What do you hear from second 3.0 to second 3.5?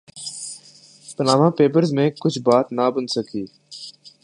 سکی۔